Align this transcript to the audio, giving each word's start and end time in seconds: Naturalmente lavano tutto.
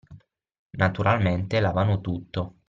Naturalmente 0.79 1.59
lavano 1.61 2.01
tutto. 2.01 2.55